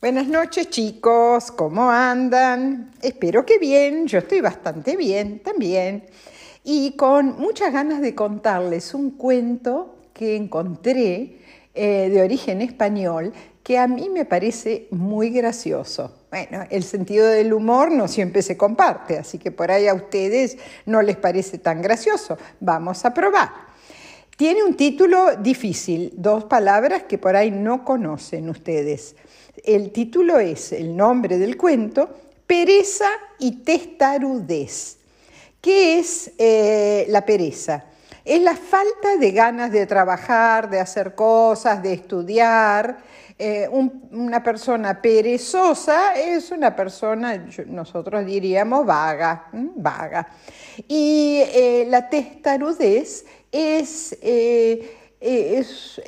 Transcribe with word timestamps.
Buenas 0.00 0.28
noches 0.28 0.70
chicos, 0.70 1.50
¿cómo 1.50 1.90
andan? 1.90 2.92
Espero 3.02 3.44
que 3.44 3.58
bien, 3.58 4.06
yo 4.06 4.20
estoy 4.20 4.40
bastante 4.40 4.96
bien 4.96 5.40
también. 5.40 6.04
Y 6.62 6.92
con 6.92 7.36
muchas 7.40 7.72
ganas 7.72 8.00
de 8.00 8.14
contarles 8.14 8.94
un 8.94 9.10
cuento 9.10 9.96
que 10.14 10.36
encontré 10.36 11.38
eh, 11.74 12.10
de 12.10 12.22
origen 12.22 12.62
español 12.62 13.32
que 13.64 13.76
a 13.76 13.88
mí 13.88 14.08
me 14.08 14.24
parece 14.24 14.86
muy 14.92 15.30
gracioso. 15.30 16.14
Bueno, 16.30 16.64
el 16.70 16.84
sentido 16.84 17.26
del 17.26 17.52
humor 17.52 17.90
no 17.90 18.06
siempre 18.06 18.42
se 18.42 18.56
comparte, 18.56 19.18
así 19.18 19.36
que 19.36 19.50
por 19.50 19.72
ahí 19.72 19.88
a 19.88 19.94
ustedes 19.94 20.58
no 20.86 21.02
les 21.02 21.16
parece 21.16 21.58
tan 21.58 21.82
gracioso. 21.82 22.38
Vamos 22.60 23.04
a 23.04 23.12
probar. 23.12 23.50
Tiene 24.36 24.62
un 24.62 24.76
título 24.76 25.34
difícil, 25.34 26.12
dos 26.14 26.44
palabras 26.44 27.02
que 27.08 27.18
por 27.18 27.34
ahí 27.34 27.50
no 27.50 27.84
conocen 27.84 28.48
ustedes. 28.48 29.16
El 29.64 29.90
título 29.92 30.38
es, 30.38 30.72
el 30.72 30.96
nombre 30.96 31.38
del 31.38 31.56
cuento, 31.56 32.08
Pereza 32.46 33.08
y 33.38 33.62
testarudez. 33.62 34.96
¿Qué 35.60 35.98
es 35.98 36.30
eh, 36.38 37.04
la 37.08 37.24
pereza? 37.24 37.84
Es 38.24 38.40
la 38.40 38.56
falta 38.56 39.16
de 39.18 39.32
ganas 39.32 39.70
de 39.72 39.86
trabajar, 39.86 40.70
de 40.70 40.80
hacer 40.80 41.14
cosas, 41.14 41.82
de 41.82 41.92
estudiar. 41.92 42.98
Eh, 43.38 43.68
una 43.70 44.42
persona 44.42 45.00
perezosa 45.00 46.14
es 46.14 46.50
una 46.50 46.74
persona, 46.74 47.46
nosotros 47.66 48.24
diríamos, 48.24 48.86
vaga, 48.86 49.48
vaga. 49.52 50.28
Y 50.86 51.42
eh, 51.44 51.86
la 51.88 52.08
testarudez 52.08 53.24
es, 53.52 54.16
es 54.22 56.00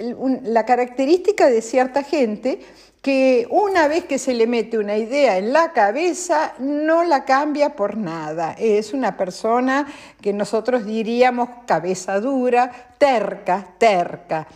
la 0.43 0.65
característica 0.65 1.49
de 1.49 1.63
cierta 1.63 2.03
gente 2.03 2.61
que 3.03 3.47
una 3.51 3.89
vez 3.89 4.05
que 4.05 4.19
se 4.19 4.35
le 4.35 4.47
mete 4.47 4.79
una 4.79 4.97
idea 4.97 5.39
en 5.39 5.53
la 5.53 5.73
cabeza, 5.73 6.55
no 6.59 7.03
la 7.03 7.25
cambia 7.25 7.75
por 7.75 7.97
nada. 7.97 8.55
Es 8.59 8.93
una 8.93 9.17
persona 9.17 9.87
que 10.21 10.33
nosotros 10.33 10.85
diríamos 10.85 11.49
cabeza 11.67 12.21
dura, 12.21 12.71
terca, 12.99 13.75
terca. 13.79 14.47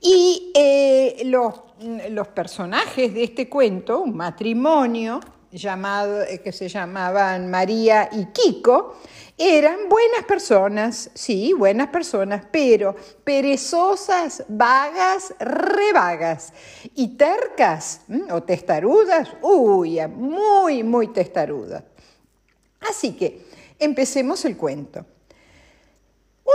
Y 0.00 0.52
eh, 0.54 1.22
los, 1.24 1.62
los, 2.10 2.28
personajes 2.28 3.14
de 3.14 3.24
este 3.24 3.48
cuento, 3.48 4.00
un 4.00 4.14
matrimonio 4.14 5.20
llamado, 5.54 6.22
eh, 6.22 6.40
que 6.40 6.52
se 6.52 6.68
llamaban 6.68 7.50
María 7.50 8.08
y 8.12 8.26
Kiko, 8.26 8.96
eran 9.36 9.88
buenas 9.88 10.24
personas, 10.26 11.10
sí, 11.14 11.52
buenas 11.52 11.88
personas, 11.88 12.44
pero 12.50 12.94
perezosas, 13.24 14.44
vagas, 14.48 15.34
revagas 15.38 16.52
y 16.94 17.16
tercas 17.16 18.02
o 18.30 18.42
testarudas, 18.42 19.28
uy, 19.42 20.00
muy, 20.08 20.84
muy 20.84 21.08
testarudas. 21.08 21.82
Así 22.88 23.16
que 23.16 23.46
empecemos 23.78 24.44
el 24.44 24.56
cuento. 24.56 25.04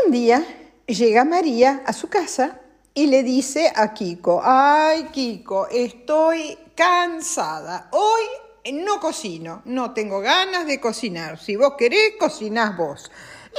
Un 0.05 0.11
día 0.11 0.45
llega 0.85 1.25
María 1.25 1.83
a 1.85 1.91
su 1.91 2.07
casa 2.07 2.61
y 2.93 3.07
le 3.07 3.23
dice 3.23 3.71
a 3.75 3.93
Kiko, 3.93 4.41
ay 4.43 5.05
Kiko, 5.11 5.67
estoy 5.67 6.57
cansada, 6.75 7.89
hoy 7.91 8.23
no 8.71 8.99
cocino, 8.99 9.61
no 9.65 9.93
tengo 9.93 10.19
ganas 10.19 10.65
de 10.65 10.79
cocinar. 10.79 11.39
Si 11.39 11.55
vos 11.55 11.73
querés, 11.77 12.13
cocinás 12.19 12.75
vos. 12.77 13.11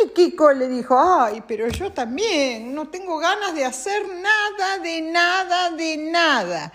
Y 0.03 0.09
Kiko 0.11 0.53
le 0.53 0.69
dijo, 0.69 0.99
ay, 0.99 1.43
pero 1.47 1.69
yo 1.69 1.93
también, 1.93 2.75
no 2.75 2.89
tengo 2.89 3.19
ganas 3.19 3.55
de 3.55 3.65
hacer 3.65 4.07
nada, 4.09 4.79
de 4.79 5.01
nada, 5.03 5.71
de 5.71 5.97
nada. 5.97 6.73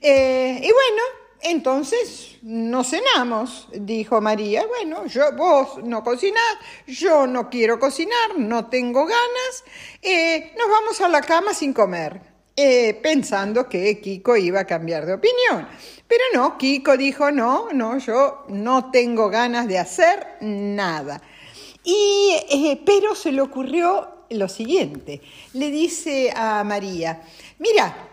Eh, 0.00 0.60
y 0.62 0.72
bueno, 0.72 1.02
entonces 1.42 2.38
no 2.42 2.82
cenamos, 2.82 3.68
dijo 3.72 4.20
María. 4.20 4.66
Bueno, 4.66 5.06
yo, 5.06 5.32
vos 5.32 5.78
no 5.84 6.02
cocinás, 6.02 6.58
yo 6.86 7.26
no 7.26 7.48
quiero 7.48 7.78
cocinar, 7.78 8.36
no 8.36 8.66
tengo 8.66 9.06
ganas, 9.06 9.64
eh, 10.02 10.54
nos 10.58 10.68
vamos 10.68 11.00
a 11.00 11.08
la 11.08 11.22
cama 11.22 11.54
sin 11.54 11.72
comer. 11.72 12.35
Eh, 12.58 12.94
pensando 13.02 13.68
que 13.68 14.00
Kiko 14.00 14.34
iba 14.34 14.60
a 14.60 14.64
cambiar 14.64 15.04
de 15.04 15.12
opinión. 15.12 15.68
Pero 16.08 16.24
no, 16.32 16.56
Kiko 16.56 16.96
dijo, 16.96 17.30
no, 17.30 17.70
no, 17.72 17.98
yo 17.98 18.46
no 18.48 18.90
tengo 18.90 19.28
ganas 19.28 19.68
de 19.68 19.78
hacer 19.78 20.38
nada. 20.40 21.20
Y, 21.84 22.34
eh, 22.48 22.80
pero 22.86 23.14
se 23.14 23.30
le 23.30 23.42
ocurrió 23.42 24.08
lo 24.30 24.48
siguiente, 24.48 25.20
le 25.52 25.70
dice 25.70 26.32
a 26.34 26.64
María, 26.64 27.22
mira, 27.58 28.08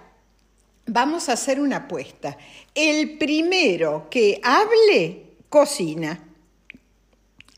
vamos 0.87 1.29
a 1.29 1.33
hacer 1.33 1.59
una 1.59 1.77
apuesta. 1.77 2.37
El 2.75 3.17
primero 3.17 4.07
que 4.09 4.41
hable, 4.43 5.23
cocina. 5.49 6.19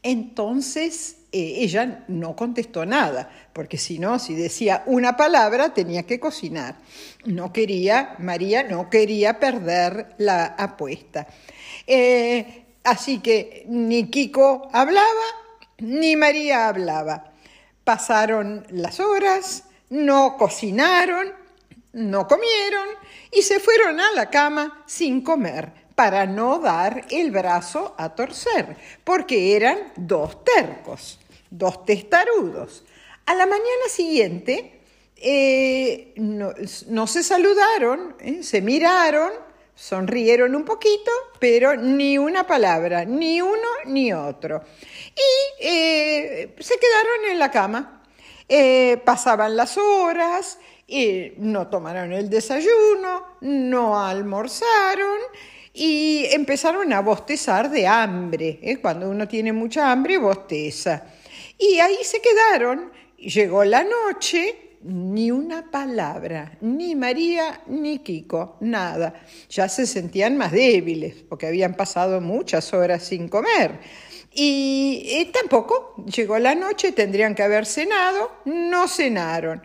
Entonces 0.03 1.18
ella 1.35 2.06
no 2.07 2.34
contestó 2.34 2.85
nada, 2.85 3.29
porque 3.51 3.78
si 3.78 4.00
no, 4.00 4.19
si 4.19 4.35
decía 4.35 4.84
una 4.85 5.18
palabra, 5.18 5.73
tenía 5.73 6.03
que 6.03 6.18
cocinar. 6.18 6.75
No 7.25 7.51
quería, 7.51 8.16
María 8.19 8.63
no 8.63 8.90
quería 8.90 9.38
perder 9.38 10.16
la 10.18 10.45
apuesta. 10.45 11.28
Eh, 11.85 12.63
así 12.85 13.19
que 13.19 13.66
ni 13.68 14.09
Kiko 14.09 14.69
hablaba, 14.72 15.25
ni 15.79 16.16
María 16.16 16.69
hablaba. 16.69 17.34
Pasaron 17.84 18.66
las 18.69 19.01
horas, 19.01 19.66
no 19.90 20.38
cocinaron, 20.38 21.34
no 21.91 22.28
comieron 22.29 22.88
y 23.31 23.41
se 23.41 23.59
fueron 23.59 24.00
a 24.00 24.13
la 24.13 24.29
cama 24.29 24.84
sin 24.85 25.22
comer 25.22 25.72
para 25.95 26.25
no 26.25 26.59
dar 26.59 27.06
el 27.09 27.31
brazo 27.31 27.94
a 27.97 28.16
torcer, 28.16 28.78
porque 29.03 29.56
eran 29.56 29.91
dos 29.97 30.44
tercos 30.45 31.19
dos 31.57 31.85
testarudos. 31.85 32.83
A 33.25 33.33
la 33.33 33.45
mañana 33.45 33.88
siguiente 33.89 34.75
eh, 35.17 36.13
no, 36.17 37.07
se 37.07 37.23
saludaron, 37.23 38.16
eh, 38.19 38.43
se 38.43 38.61
miraron, 38.61 39.31
sonrieron 39.73 40.55
un 40.55 40.65
poquito, 40.65 41.11
pero 41.39 41.75
ni 41.75 42.17
una 42.17 42.45
palabra, 42.45 43.05
ni 43.05 43.41
uno 43.41 43.69
ni 43.85 44.13
otro. 44.13 44.61
Y 45.15 45.65
eh, 45.65 46.55
se 46.59 46.75
quedaron 46.77 47.31
en 47.31 47.39
la 47.39 47.51
cama. 47.51 48.03
pasaban 49.03 49.55
las 49.55 49.77
horas, 49.77 50.59
no 51.38 51.67
tomaron 51.67 52.13
el 52.13 52.29
desayuno, 52.29 53.38
no 53.41 53.99
almorzaron 53.99 55.19
y 55.73 56.25
empezaron 56.31 56.94
a 56.94 57.01
bostezar 57.01 57.69
de 57.71 57.88
hambre. 57.88 58.79
Cuando 58.81 59.09
uno 59.09 59.27
tiene 59.27 59.51
mucha 59.51 59.91
hambre, 59.91 60.17
bosteza. 60.17 61.03
Y 61.57 61.79
ahí 61.79 61.97
se 62.03 62.21
quedaron. 62.21 62.91
Llegó 63.17 63.63
la 63.63 63.83
noche, 63.83 64.66
ni 64.85 65.31
una 65.31 65.71
palabra, 65.71 66.57
ni 66.61 66.95
María 66.95 67.61
ni 67.67 67.99
Kiko, 67.99 68.57
nada. 68.59 69.25
Ya 69.49 69.67
se 69.67 69.88
sentían 69.88 70.38
más 70.38 70.51
débiles, 70.51 71.23
porque 71.27 71.47
habían 71.47 71.75
pasado 71.75 72.21
muchas 72.21 72.73
horas 72.73 73.03
sin 73.03 73.27
comer. 73.27 73.79
Y, 74.31 75.31
tampoco 75.33 75.95
llegó 76.05 76.38
la 76.38 76.55
noche, 76.55 76.91
tendrían 76.91 77.33
que 77.33 77.44
haber 77.44 77.65
cenado, 77.65 78.31
no 78.45 78.88
cenaron. 78.88 79.63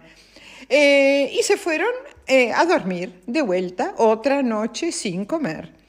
Eh, 0.68 1.30
y 1.36 1.42
se 1.42 1.56
fueron 1.56 1.90
eh, 2.26 2.52
a 2.52 2.64
dormir 2.64 3.20
de 3.26 3.42
vuelta 3.42 3.94
otra 3.98 4.42
noche 4.42 4.92
sin 4.92 5.24
comer. 5.24 5.79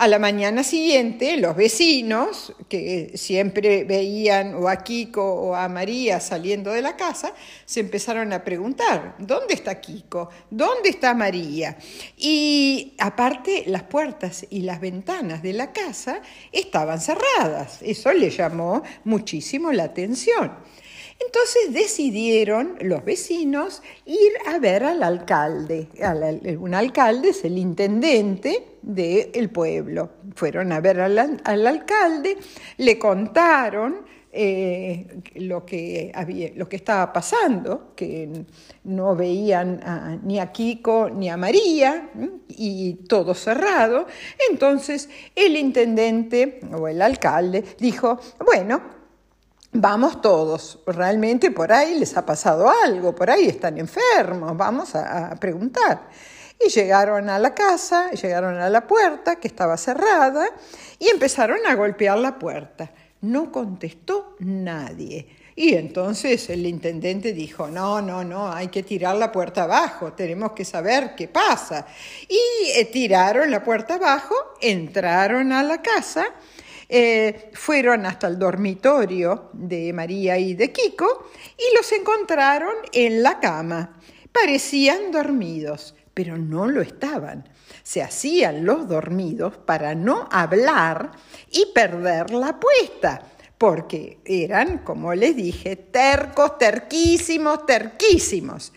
A 0.00 0.06
la 0.06 0.20
mañana 0.20 0.62
siguiente, 0.62 1.38
los 1.38 1.56
vecinos, 1.56 2.52
que 2.68 3.10
siempre 3.16 3.82
veían 3.82 4.54
o 4.54 4.68
a 4.68 4.76
Kiko 4.76 5.24
o 5.24 5.56
a 5.56 5.68
María 5.68 6.20
saliendo 6.20 6.70
de 6.70 6.82
la 6.82 6.94
casa, 6.94 7.34
se 7.64 7.80
empezaron 7.80 8.32
a 8.32 8.44
preguntar, 8.44 9.16
¿dónde 9.18 9.54
está 9.54 9.80
Kiko? 9.80 10.28
¿Dónde 10.50 10.90
está 10.90 11.14
María? 11.14 11.76
Y 12.16 12.94
aparte, 13.00 13.64
las 13.66 13.82
puertas 13.82 14.46
y 14.50 14.60
las 14.60 14.80
ventanas 14.80 15.42
de 15.42 15.52
la 15.52 15.72
casa 15.72 16.22
estaban 16.52 17.00
cerradas. 17.00 17.80
Eso 17.82 18.12
le 18.12 18.30
llamó 18.30 18.84
muchísimo 19.02 19.72
la 19.72 19.82
atención. 19.82 20.52
Entonces 21.20 21.72
decidieron 21.72 22.76
los 22.80 23.04
vecinos 23.04 23.82
ir 24.06 24.32
a 24.46 24.58
ver 24.58 24.84
al 24.84 25.02
alcalde. 25.02 25.88
Un 26.58 26.74
alcalde 26.74 27.30
es 27.30 27.44
el 27.44 27.58
intendente 27.58 28.78
del 28.82 29.50
pueblo. 29.50 30.10
Fueron 30.36 30.72
a 30.72 30.80
ver 30.80 31.00
al, 31.00 31.18
alcalde, 31.66 32.36
le 32.76 32.98
contaron 32.98 34.06
eh, 34.30 35.20
lo, 35.34 35.66
que 35.66 36.12
había, 36.14 36.50
lo 36.54 36.68
que 36.68 36.76
estaba 36.76 37.12
pasando, 37.12 37.94
que 37.96 38.44
no 38.84 39.16
veían 39.16 40.20
ni 40.22 40.38
a 40.38 40.52
Kiko 40.52 41.10
ni 41.10 41.28
a 41.28 41.36
María 41.36 42.10
y 42.48 42.94
todo 43.08 43.34
cerrado. 43.34 44.06
Entonces 44.50 45.10
el 45.34 45.56
intendente 45.56 46.60
o 46.72 46.86
el 46.86 47.02
alcalde 47.02 47.64
dijo, 47.78 48.20
bueno, 48.44 48.97
vamos 49.72 50.20
todos, 50.20 50.80
realmente 50.86 51.50
por 51.50 51.72
ahí 51.72 51.98
les 51.98 52.16
ha 52.16 52.24
pasado 52.24 52.70
algo, 52.84 53.14
por 53.14 53.30
ahí 53.30 53.46
están 53.46 53.78
enfermos, 53.78 54.56
vamos 54.56 54.94
a, 54.94 55.34
preguntar. 55.36 56.08
Y 56.64 56.70
llegaron 56.70 57.30
a 57.30 57.38
la 57.38 57.54
casa, 57.54 58.10
llegaron 58.10 58.56
a 58.56 58.68
la 58.68 58.86
puerta, 58.86 59.36
que 59.36 59.46
estaba 59.46 59.76
cerrada, 59.76 60.46
y 60.98 61.08
empezaron 61.08 61.58
a 61.66 61.74
golpear 61.76 62.18
la 62.18 62.36
puerta. 62.36 62.90
No 63.20 63.52
contestó 63.52 64.36
nadie. 64.40 65.28
Y 65.54 65.74
entonces 65.74 66.50
el 66.50 66.66
intendente 66.66 67.32
dijo, 67.32 67.68
no, 67.68 68.00
no, 68.00 68.24
no, 68.24 68.52
hay 68.52 68.68
que 68.68 68.84
tirar 68.84 69.16
la 69.16 69.32
puerta 69.32 69.64
abajo, 69.64 70.12
tenemos 70.12 70.52
que 70.52 70.64
saber 70.64 71.14
qué 71.16 71.26
pasa. 71.26 71.86
Y 72.28 72.70
eh, 72.76 72.84
tiraron 72.86 73.50
la 73.50 73.62
puerta 73.62 73.94
abajo, 73.94 74.34
entraron 74.60 75.52
a 75.52 75.62
la 75.64 75.82
casa, 75.82 76.26
eh, 76.88 77.50
fueron 77.52 78.06
hasta 78.06 78.28
el 78.28 78.38
dormitorio 78.38 79.50
de 79.52 79.92
María 79.92 80.38
y 80.38 80.54
de 80.54 80.72
Kiko 80.72 81.30
y 81.56 81.76
los 81.76 81.90
encontraron 81.92 82.74
en 82.92 83.22
la 83.22 83.40
cama. 83.40 84.00
Parecían 84.32 85.12
dormidos, 85.12 85.94
pero 86.14 86.38
no 86.38 86.66
lo 86.66 86.80
estaban. 86.80 87.48
Se 87.82 88.02
hacían 88.02 88.64
los 88.64 88.88
dormidos 88.88 89.56
para 89.58 89.94
no 89.94 90.28
hablar 90.30 91.12
y 91.50 91.66
perder 91.74 92.30
la 92.30 92.48
apuesta 92.48 93.22
porque 93.58 94.20
eran, 94.24 94.78
como 94.78 95.12
les 95.14 95.34
dije, 95.34 95.74
tercos, 95.74 96.58
terquísimos, 96.58 97.66
terquísimos. 97.66 98.72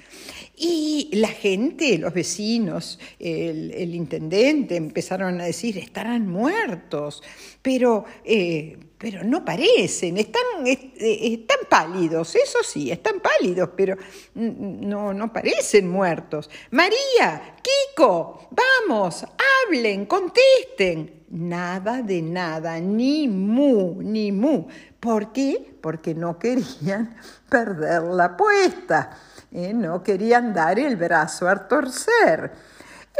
Y 0.63 1.09
la 1.13 1.29
gente, 1.29 1.97
los 1.97 2.13
vecinos, 2.13 2.99
el, 3.17 3.95
intendente 3.95 4.75
empezaron 4.75 5.41
a 5.41 5.45
decir, 5.45 5.79
estarán 5.79 6.27
muertos, 6.27 7.23
pero, 7.63 8.05
eh, 8.23 8.77
pero 8.95 9.23
no 9.23 9.43
parecen, 9.43 10.19
están, 10.19 10.43
eh, 10.67 10.93
están 10.99 11.57
pálidos, 11.67 12.35
eso 12.35 12.59
sí, 12.61 12.91
están 12.91 13.21
pálidos, 13.21 13.71
pero 13.75 13.97
no, 14.35 15.15
no 15.15 15.33
parecen 15.33 15.89
muertos. 15.89 16.47
María, 16.69 17.55
Kiko, 17.63 18.47
vamos, 18.51 19.25
hablen, 19.65 20.05
contesten 20.05 21.21
nada 21.31 22.03
de 22.03 22.21
nada, 22.21 22.79
ni 22.79 23.27
mu, 23.27 24.01
ni 24.01 24.31
mu. 24.31 24.67
¿Por 24.99 25.31
qué? 25.31 25.73
Porque 25.81 26.13
no 26.13 26.37
querían 26.37 27.15
perder 27.49 28.03
la 28.03 28.25
apuesta, 28.25 29.17
¿eh? 29.51 29.74
no 29.74 30.03
querían 30.03 30.53
dar 30.53 30.80
el 30.80 30.95
brazo 30.95 31.48
a 31.48 31.68
torcer. 31.68 32.51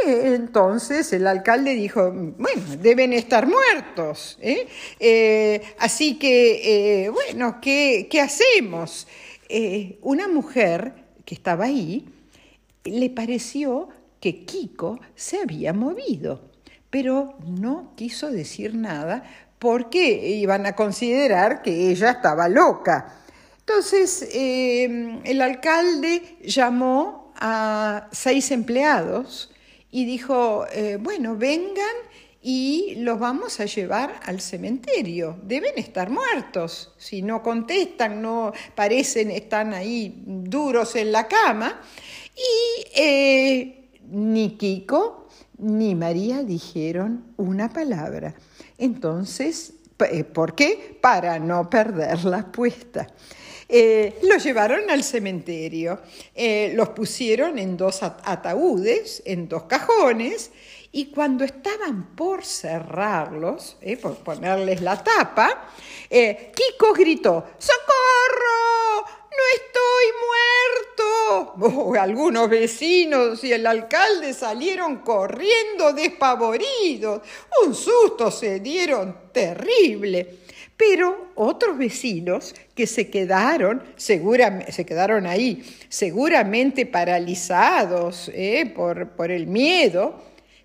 Eh, 0.06 0.34
entonces 0.34 1.12
el 1.12 1.26
alcalde 1.26 1.74
dijo, 1.74 2.10
bueno, 2.12 2.62
deben 2.80 3.12
estar 3.12 3.46
muertos. 3.46 4.38
¿eh? 4.40 5.64
así 5.78 6.18
que, 6.18 7.10
bueno, 7.12 7.60
¿qué, 7.60 8.08
qué 8.10 8.20
hacemos? 8.20 9.06
una 10.00 10.28
mujer 10.28 10.94
que 11.26 11.34
estaba 11.34 11.66
ahí 11.66 12.08
le 12.84 13.10
pareció 13.10 13.90
que 14.18 14.46
Kiko 14.46 14.98
se 15.14 15.42
había 15.42 15.74
movido 15.74 16.52
pero 16.92 17.38
no 17.46 17.94
quiso 17.96 18.30
decir 18.30 18.74
nada 18.74 19.24
porque 19.58 20.28
iban 20.28 20.66
a 20.66 20.76
considerar 20.76 21.62
que 21.62 21.90
ella 21.90 22.10
estaba 22.10 22.50
loca. 22.50 23.14
Entonces, 23.66 24.28
eh, 24.32 25.20
el 25.24 25.40
alcalde 25.40 26.36
llamó 26.42 27.32
a 27.36 28.08
seis 28.10 28.50
empleados 28.50 29.50
y 29.90 30.04
dijo, 30.04 30.66
eh, 30.72 30.98
bueno, 31.00 31.36
vengan 31.36 31.94
y 32.42 32.96
los 32.96 33.20
vamos 33.20 33.60
a 33.60 33.66
llevar 33.66 34.18
al 34.24 34.40
cementerio. 34.40 35.38
Deben 35.44 35.74
estar 35.76 36.10
muertos. 36.10 36.92
Si 36.98 37.22
no 37.22 37.40
contestan, 37.42 38.20
no 38.20 38.52
parecen, 38.74 39.30
están 39.30 39.72
ahí 39.74 40.22
duros 40.26 40.96
en 40.96 41.12
la 41.12 41.28
cama. 41.28 41.80
Y 42.34 43.00
eh, 43.00 43.90
ni 44.10 44.56
Kiko 44.56 45.28
ni 45.58 45.94
María 45.94 46.42
dijeron 46.42 47.32
una 47.36 47.72
palabra. 47.72 48.34
Entonces, 48.76 49.74
¿por 50.32 50.54
qué? 50.54 50.98
Para 51.00 51.38
no 51.38 51.68
perder 51.68 52.24
la 52.24 52.38
apuesta. 52.38 53.06
Eh, 53.68 54.18
los 54.22 54.44
llevaron 54.44 54.90
al 54.90 55.02
cementerio, 55.02 56.00
eh, 56.34 56.72
los 56.74 56.90
pusieron 56.90 57.58
en 57.58 57.76
dos 57.76 58.02
ataúdes, 58.02 59.22
en 59.24 59.48
dos 59.48 59.62
cajones, 59.64 60.50
y 60.92 61.06
cuando 61.06 61.44
estaban 61.44 62.14
por 62.14 62.44
cerrarlos, 62.44 63.78
por 64.02 64.16
ponerles 64.16 64.82
la 64.82 65.02
tapa, 65.02 65.68
Kiko 66.10 66.92
gritó, 66.92 67.46
¡Socorro! 67.58 68.82
no 69.36 69.44
estoy 69.54 70.06
muerto. 70.26 71.11
Algunos 72.00 72.48
vecinos 72.48 73.42
y 73.44 73.52
el 73.52 73.66
alcalde 73.66 74.32
salieron 74.34 74.98
corriendo 74.98 75.92
despavoridos. 75.92 77.22
Un 77.64 77.74
susto 77.74 78.30
se 78.30 78.60
dieron 78.60 79.16
terrible. 79.32 80.38
Pero 80.76 81.28
otros 81.36 81.78
vecinos 81.78 82.54
que 82.74 82.86
se 82.86 83.08
quedaron, 83.08 83.82
seguramente, 83.96 84.72
se 84.72 84.84
quedaron 84.84 85.26
ahí, 85.26 85.62
seguramente 85.88 86.86
paralizados 86.86 88.30
¿eh? 88.34 88.72
por, 88.74 89.10
por 89.10 89.30
el 89.30 89.46
miedo, 89.46 90.20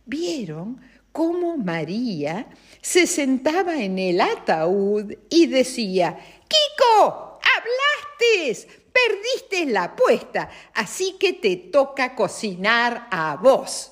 vieron 0.06 0.82
cómo 1.12 1.58
María 1.58 2.48
se 2.82 3.06
sentaba 3.06 3.82
en 3.82 4.00
el 4.00 4.22
ataúd 4.22 5.14
y 5.30 5.48
decía, 5.48 6.18
Kiko, 6.48 7.40
hablaste, 7.42 8.68
perdiste 8.98 9.72
la 9.72 9.84
apuesta, 9.86 10.50
así 10.74 11.18
que 11.20 11.34
te 11.34 11.56
toca 11.56 12.16
cocinar 12.16 13.08
a 13.12 13.36
vos. 13.36 13.92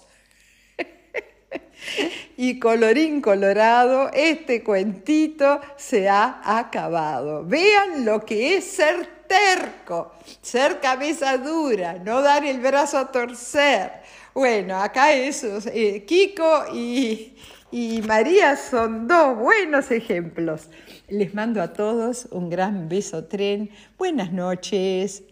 y 2.38 2.60
colorín 2.60 3.22
colorado, 3.22 4.10
este 4.14 4.64
cuentito 4.64 5.62
se 5.78 6.10
ha 6.10 6.42
acabado. 6.58 7.44
Vean 7.46 8.06
lo 8.06 8.26
que 8.26 8.58
es 8.58 8.66
ser 8.66 9.26
terco, 9.28 10.14
ser 10.42 10.80
cabeza 10.80 11.38
dura, 11.38 11.94
no 11.94 12.22
dar 12.22 12.46
el 12.46 12.60
brazo 12.60 12.98
a 12.98 13.12
torcer. 13.12 13.92
Bueno, 14.34 14.82
acá 14.82 15.14
esos, 15.14 15.66
eh, 15.68 16.04
Kiko 16.06 16.66
y, 16.74 17.36
y 17.78 18.02
María 18.04 18.56
son 18.56 19.06
dos 19.06 19.38
buenos 19.38 19.92
ejemplos. 19.92 20.70
Les 21.10 21.34
mando 21.34 21.62
a 21.62 21.74
todos 21.74 22.26
un 22.32 22.50
gran 22.50 22.88
beso 22.88 23.26
tren. 23.26 23.70
Buenas 23.98 24.32
noches. 24.32 25.24